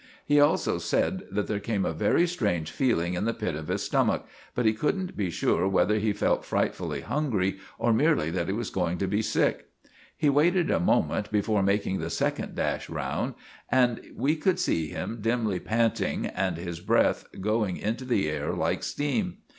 [0.25, 3.83] He also said that there came a very strange feeling in the pit of his
[3.83, 8.53] stomach, but he couldn't be sure whether he felt frightfully hungry, or merely that he
[8.53, 9.67] was going to be sick.
[10.17, 13.35] He waited a moment before making the second dash round,
[13.69, 18.81] and we could see him dimly panting, and his breath going into the air like
[18.81, 19.37] steam.